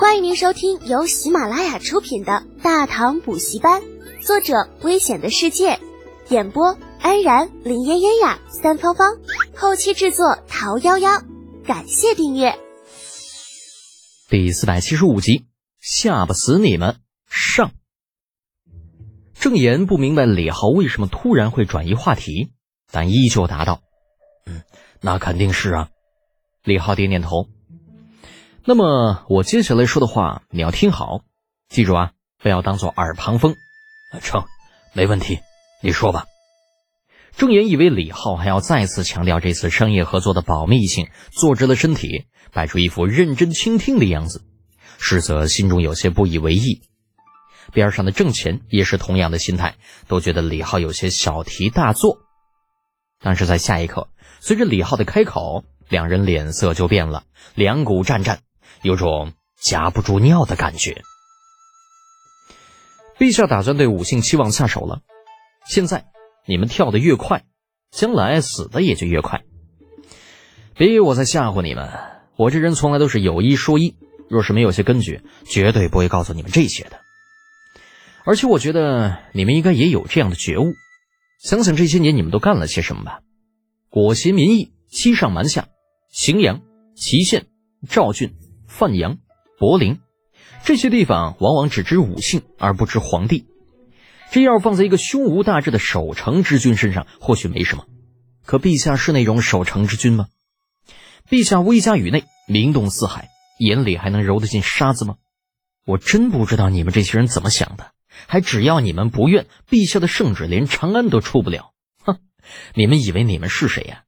[0.00, 3.82] 欢迎您收听由喜马拉雅出品的《大唐补习班》，
[4.26, 5.78] 作者：危险的世界，
[6.30, 9.18] 演播：安然、林嫣嫣呀、三芳芳，
[9.54, 11.22] 后期制作：桃夭夭。
[11.66, 12.58] 感谢订阅。
[14.30, 15.44] 第四百七十五集，
[15.80, 16.96] 吓不死你们！
[17.28, 17.72] 上。
[19.34, 22.52] 郑言不明白李浩为什么突然会转移话题，
[22.90, 23.82] 但依旧答道
[24.48, 24.62] ：“嗯，
[25.02, 25.90] 那肯定是啊。”
[26.64, 27.50] 李浩点点头。
[28.64, 31.22] 那么我接下来说的话你要听好，
[31.68, 33.56] 记住啊，不要当做耳旁风。
[34.20, 34.44] 成，
[34.92, 35.38] 没问题，
[35.82, 36.26] 你说吧。
[37.36, 44.42] 郑言以为李浩还要再次强调这次商业合作的保密性，坐直了身体，摆出一副认真倾听的样子，
[44.98, 46.82] 实则心中有些不以为意。
[47.72, 52.18] 边上的郑钱也是同样的心态，都觉得李浩有些小题大做。
[53.20, 54.08] 但是在下一刻，
[54.40, 57.22] 随着李浩的开口，两人脸色就变了，
[57.54, 58.40] 两股战战，
[58.82, 61.02] 有种夹不住尿的感觉。
[63.18, 65.02] 陛下打算对五姓七王下手了，
[65.66, 66.06] 现在
[66.46, 67.44] 你们跳得越快，
[67.90, 69.42] 将来死的也就越快。
[70.74, 71.90] 别以为我在吓唬你们，
[72.36, 73.96] 我这人从来都是有一说一，
[74.30, 77.00] 若是没有些根据，绝对不会告诉你们这些的。
[78.24, 80.72] 而且我觉得你们应该也有这样的觉悟，
[81.42, 83.20] 想想这些年你们都干了些什么吧：
[83.90, 85.68] 裹挟民意，欺上瞒下，
[86.14, 86.62] 荥阳、
[86.96, 87.48] 祁县、
[87.88, 88.34] 赵郡、
[88.70, 89.18] 范阳、
[89.58, 89.98] 柏林
[90.62, 93.46] 这些地方，往往只知武姓而不知皇帝。
[94.30, 97.86] 这要放在一个胸无大志的守城之君身上，或许没什么。
[98.46, 100.28] 可陛下是那种守城之君吗？
[101.28, 105.16] 陛下威加宇内，名动四海，眼里还能揉得进沙子吗？
[105.84, 107.90] 我真不知道你们这些人怎么想的。
[108.26, 111.72] 还只要你们不愿，陛下的圣旨连长安都出不了。
[112.04, 112.18] 哼，
[112.74, 114.04] 你们以为你们是谁呀？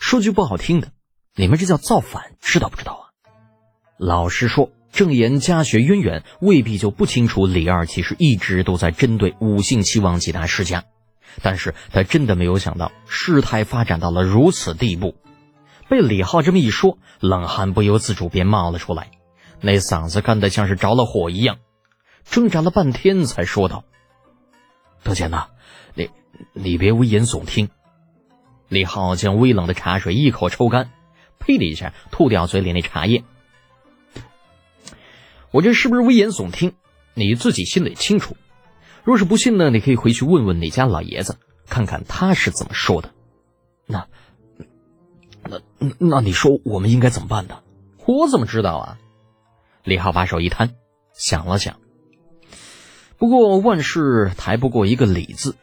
[0.00, 0.92] 说句不好听的，
[1.36, 3.01] 你们这叫造反，知道不知道？
[4.04, 10.82] 老实说，郑言家学渊源，未必就不清楚李二其实一直都在针对五姓七王几大世家。
[11.40, 15.14] 但是他真的没有想到，事态发展到了如此地步。
[15.88, 19.12] 被李浩这么一说，冷汗不由自主便冒了出来，
[19.60, 21.58] 那嗓子干得像是着了火一样。
[22.24, 23.84] 挣扎了半天，才说道
[25.04, 25.46] ：“德简呐，
[25.94, 26.10] 你
[26.54, 27.68] 你别危言耸听。”
[28.68, 30.90] 李浩将微冷的茶水一口抽干，
[31.38, 33.22] 呸的一下吐掉嘴里那茶叶。
[35.52, 36.72] 我这是不是危言耸听？
[37.14, 38.36] 你自己心里清楚。
[39.04, 41.36] 若是不信呢，你可以回去问问你家老爷子，
[41.66, 43.10] 看看他是怎么说的。
[43.86, 44.06] 那
[45.44, 45.60] 那
[45.98, 47.62] 那你说我们应该怎么办呢？
[48.06, 48.98] 我怎么知道啊？
[49.84, 50.74] 李浩把手一摊，
[51.12, 51.76] 想了想。
[53.18, 55.56] 不过万事抬不过一个理字，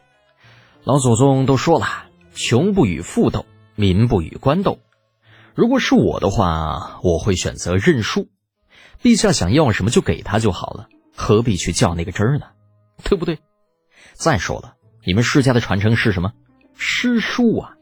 [0.84, 1.86] 老祖宗都说了，
[2.34, 4.78] 穷不与富斗，民不与官斗。
[5.54, 8.28] 如果是我的话，我会选择认输。
[9.02, 12.46] 陛下想要什么就给他就好了，何必去较那个真儿呢？
[13.02, 13.38] 对不对？
[14.12, 14.74] 再说了，
[15.04, 16.32] 你们世家的传承是什么？
[16.74, 17.76] 诗书啊。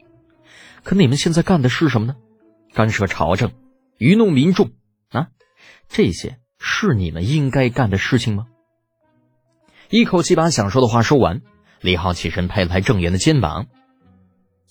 [0.83, 2.15] 可你们现在干的是什么呢？
[2.73, 3.51] 干涉朝政，
[3.97, 4.71] 愚弄民众
[5.09, 5.27] 啊！
[5.89, 8.47] 这些是你们应该干的事情吗？
[9.89, 11.41] 一口气把想说的话说完，
[11.81, 13.67] 李浩起身拍了拍郑言的肩膀：“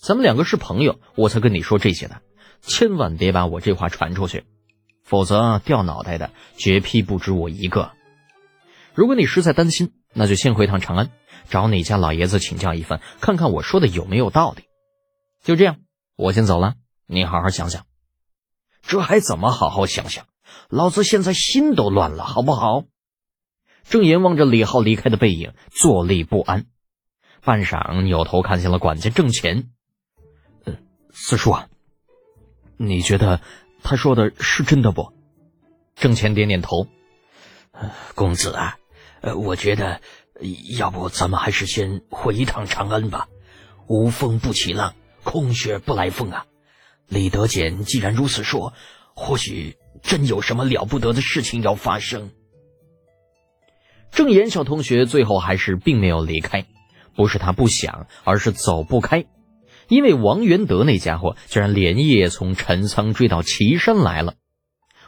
[0.01, 2.21] 咱们两个是朋友，我才跟你说这些的，
[2.61, 4.45] 千万别把我这话传出去，
[5.09, 7.93] 否则掉脑袋的绝批不止我一个。
[8.93, 11.09] 如果你实在担心，那就先回趟长安，
[11.49, 14.65] 找你家老爷子请教一番，看看我说的有没有道理。
[15.43, 15.77] 就这样，
[16.15, 16.75] 我先走了，
[17.07, 17.87] 你好好想想。
[18.83, 20.27] 这还怎么好好想想？
[20.69, 22.83] 老子现在心都乱了，好不好？”
[23.89, 26.67] 郑言望着李浩离开的背影，坐立不安。
[27.43, 29.71] 半晌，扭头看向了管家郑乾
[30.65, 30.77] ：“嗯，
[31.11, 31.67] 四叔啊，
[32.77, 33.41] 你觉得
[33.83, 35.13] 他说的是真的不？”
[35.95, 36.87] 郑乾点点头
[38.15, 38.77] ：“公子啊，
[39.21, 40.01] 呃，我觉得，
[40.77, 43.27] 要不咱们还是先回一趟长安吧。
[43.87, 46.45] 无风不起浪，空穴不来风啊。
[47.07, 48.73] 李德简既然如此说，
[49.13, 52.31] 或许真有什么了不得的事情要发生。”
[54.11, 56.65] 郑岩小同学最后还是并没有离开，
[57.15, 59.25] 不是他不想，而是走不开。
[59.89, 64.35] 因为王元德那家伙居然连夜从陈仓追到岐山来了。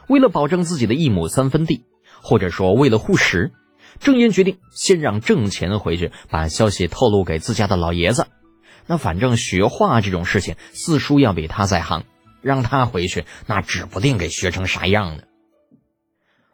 [0.08, 1.84] 为了保证自己的一亩三分地，
[2.20, 3.52] 或者说为了护食，
[4.00, 8.26] 郑渊决定先让郑钱回去把消息透露给自家的老爷子。
[8.86, 12.04] 那反正学画这种事情，四叔要比他在行，
[12.42, 15.22] 让他回去，那指不定给学成啥样呢。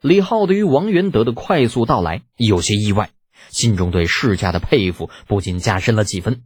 [0.02, 3.10] 李浩对于王元德的快速到来有些意外，
[3.48, 6.42] 心中对世家的佩服不禁加深了几分。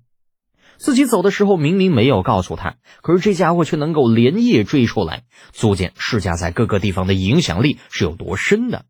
[0.82, 8.84] 自己走的时候明明没有告诉他，可是这家伙却能够连夜追出来，足见世家在各个地方的影响力是有多深的。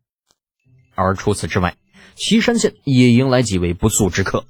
[0.95, 1.75] 而除此之外，
[2.15, 4.45] 岐山县也迎来几位不速之客，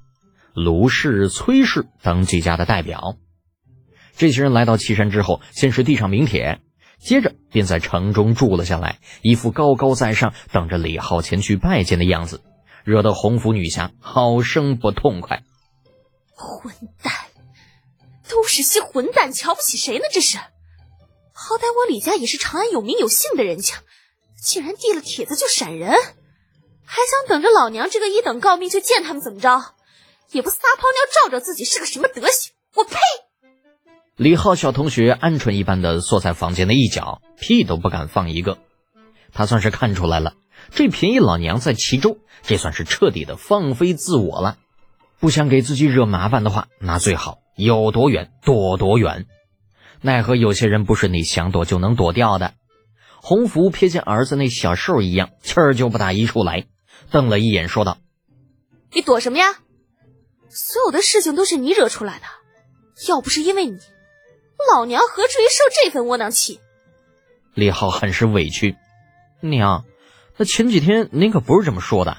[0.54, 3.18] 卢氏、崔氏等几家的代表。
[4.16, 6.62] 这些人来到岐山之后，先是递上名帖，
[6.98, 12.42] 接着便在城中住了下来，一副高高在上，等着李浩前去拜见的样子，
[12.86, 15.44] 惹得洪福女侠好生不痛快。
[16.36, 17.14] 混蛋，
[18.34, 20.06] 都是些混蛋，瞧不起谁呢？
[20.12, 20.40] 这是，
[21.34, 23.76] 好歹我李家也是长安有名有姓的人家，
[24.42, 29.76] 竟然递了帖子就闪人，还想等着老娘这个一等诰命去见他们怎么着？
[30.32, 32.54] 也不撒泡尿照照自己是个什么德行！
[32.74, 32.98] 我呸！
[34.16, 38.58] 李浩小同学鹌鹑一般的缩在房间的一角，屁都不敢放一个。
[39.32, 40.34] 他算是看出来了，
[40.72, 44.58] 这便宜老娘在其中，这算是彻底的放飞自我了。
[45.20, 49.26] 不想给自己惹麻烦的话，那最好有多远躲多远。
[50.02, 52.54] 奈何有些人不是你想躲就能躲掉的。
[53.22, 56.66] 洪福瞥见儿子那小兽一样，气儿就不打一处来，
[57.10, 57.98] 瞪了一眼，说道
[58.92, 59.46] ：“你躲什么呀？
[60.50, 62.26] 所有的事情都是你惹出来的，
[63.08, 63.78] 要不是因为你。”
[64.74, 66.60] 老娘何至于受这份窝囊气？
[67.54, 68.76] 李浩很是委屈。
[69.42, 69.84] 娘，
[70.38, 72.18] 那前几天您可不是这么说的。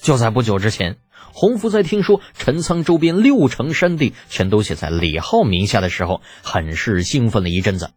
[0.00, 0.98] 就在不久之前，
[1.32, 7.90] 洪福在听说陈仓周边六成山地全都写在李浩名下的时候，很是兴奋了一阵子。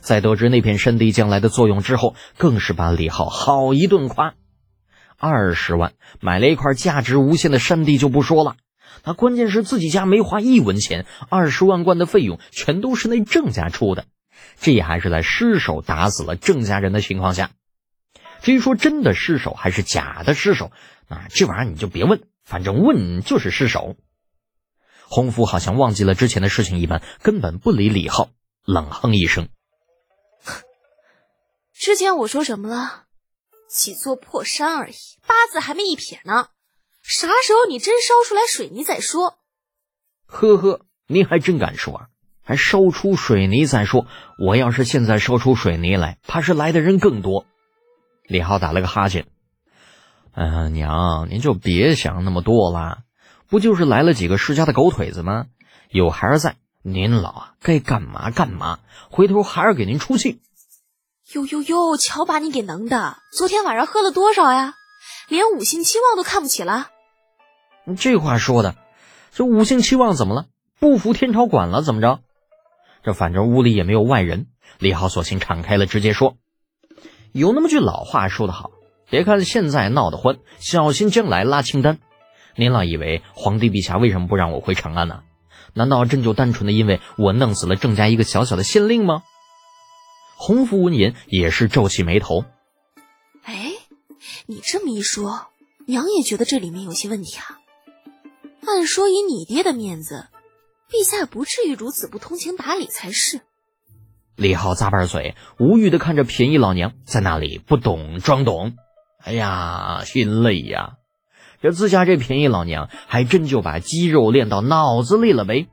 [0.00, 4.34] 在得知那片山地将来的作用之后，更是把李浩好一顿夸。
[5.16, 8.54] 二十万买了一块价值无限的山地就不说了。
[9.04, 14.04] 那关键是自己家没花一文钱，二十万贯的费用全都是那郑家出的，
[14.60, 17.50] 这还是在失手打死了郑家人的情况下。
[18.40, 20.70] 至于说真的失手还是假的失手，
[21.08, 23.96] 啊，这玩意儿你就别问，反正问就是失手。
[25.06, 28.30] 洪福好像忘记了之前的事情一般，根本不理李浩，
[28.64, 29.50] 冷哼一声
[31.74, 33.04] ：“之前我说什么了？
[33.68, 34.94] 几座破山而已，
[35.26, 36.48] 八字还没一撇呢。”
[37.04, 39.38] 啥时候你真烧出来水泥再说？
[40.24, 42.08] 呵呵，您还真敢说，
[42.42, 44.06] 还烧出水泥再说。
[44.38, 47.46] 我要是现在烧出水泥来，怕是来的人更多。
[48.24, 49.26] 李浩打了个哈欠，
[50.40, 52.98] 嗯，娘，您就别想那么多了，
[53.48, 55.46] 不就是来了几个世家的狗腿子吗？
[55.90, 58.78] 有孩儿在，您老啊该干嘛干嘛，
[59.10, 60.40] 回头孩儿给您出气。
[61.32, 63.16] 哟哟哟，瞧把你给能的！
[63.32, 64.74] 昨天晚上喝了多少呀？
[65.28, 66.86] 连五星期望都看不起了。
[67.98, 68.76] 这话说的，
[69.32, 70.46] 这五星期望怎么了？
[70.78, 72.20] 不服天朝管了怎么着？
[73.02, 74.46] 这反正屋里也没有外人，
[74.78, 76.36] 李浩索性敞开了，直接说
[77.34, 78.70] ：“有那么句老话说得好，
[79.10, 81.98] 别看现在闹得欢，小心将来拉清单。
[82.56, 85.22] 您老以为皇帝陛下为什么不让我回长安呢？
[85.74, 89.22] 难道真就单纯的因为我弄死了郑家一个小小的县令吗？”
[90.36, 92.44] 洪福闻言也是皱起眉头
[93.44, 93.72] ：“哎，
[94.46, 95.48] 你这么一说，
[95.86, 97.58] 娘也觉得这里面有些问题啊。”
[98.66, 100.26] 按说以你爹的面子，
[100.90, 103.40] 陛下不至于如此不通情达理才是。
[104.36, 108.76] 李浩咂巴嘴，无语的看着便宜老娘在那里不懂装懂。
[109.18, 110.94] 哎呀，心累呀！
[111.60, 115.68] 这自家这便宜老娘还真就把肌肉练到脑子里了呗。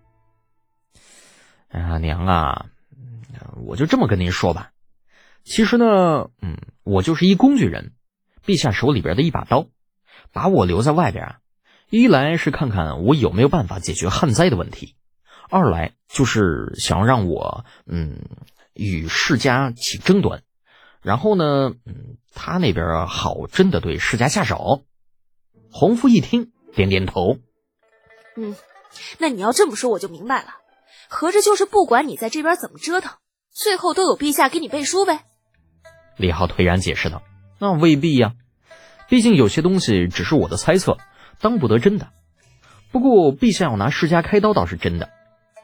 [1.69, 2.65] 哎呀，娘啊，
[3.65, 4.71] 我就这么跟您说吧。
[5.43, 7.93] 其实呢，嗯，我就是一工具人，
[8.45, 9.67] 陛下手里边的一把刀，
[10.33, 11.39] 把我留在外边啊。
[11.91, 14.95] 一来是看看我有没有办法解决旱灾的问题，
[15.51, 18.23] 二来就是想让我嗯
[18.73, 20.41] 与世家起争端，
[21.05, 24.85] 然后呢，嗯，他那边好真的对世家下手。
[25.71, 27.37] 洪福一听，点点头，
[28.35, 28.55] 嗯，
[29.19, 30.55] 那你要这么说，我就明白了，
[31.07, 33.17] 合着就是不管你在这边怎么折腾，
[33.51, 35.25] 最后都有陛下给你背书呗。
[36.17, 37.21] 李浩颓然解释道
[37.59, 38.33] ：“那未必呀，
[39.07, 40.97] 毕竟有些东西只是我的猜测。”
[41.39, 42.13] 当不得真的，
[42.91, 45.09] 不过陛下要拿世家开刀倒是真的。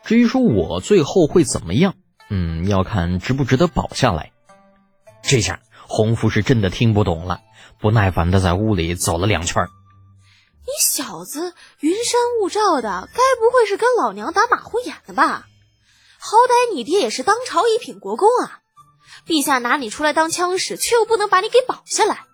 [0.03, 1.95] 至于说我最后会怎么样，
[2.29, 4.33] 嗯，要看值不值得保下来。
[5.23, 7.41] 这下洪福是真的听不懂了，
[7.79, 9.63] 不耐烦的在屋里走了两圈。
[10.63, 15.47] 你小子云山雾罩的，该不会是跟老娘打马虎眼了吧？
[16.19, 18.59] 好歹你爹也是当朝一品国公啊，
[19.25, 22.25] 陛下拿你出来当枪使，却又不能把你给保下来，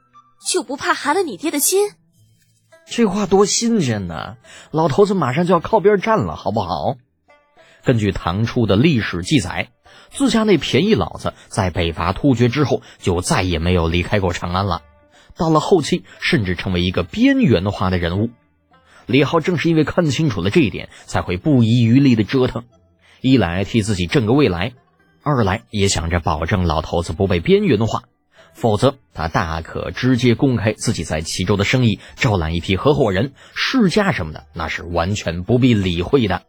[0.46, 1.92] 就不怕寒了你爹的心？
[2.86, 4.38] 这话多新鲜呢！
[4.72, 6.96] 老头子马上就要靠边站了，好不好？
[7.84, 9.70] 根据唐初的历史记载，
[10.10, 14.82] 自家那便宜老子在北伐突厥之后，就再也没有离开过长安了。
[15.36, 18.30] 到了后期，甚至成为一个边缘化的人物。
[19.06, 22.64] 李浩正是因为看清楚了这一点，才会不遗余力的折腾。
[23.22, 24.74] 一来替自己挣个未来，
[25.24, 28.04] 二来也想着保证老头子不被边缘化。
[28.54, 36.42] 否则他大可直接公开自己在齐州的生意，招揽一批合伙人、世家什么的，那是完全不必理会的。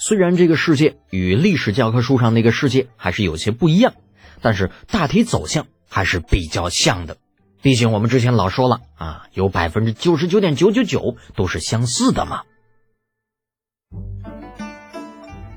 [0.00, 3.94] 虽然这个世界与历史教科书上那个世界还是有些不一样，
[4.40, 7.16] 但是大体走向还是比较像的。
[7.62, 12.42] 毕竟我们之前老说了啊，有百分之九十九点九九九都是相似的嘛。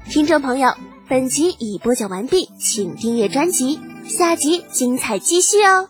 [0.10, 0.74] 听众朋友，
[1.08, 5.90] 本集已播讲完毕，请订阅专辑，下集精彩继续哦。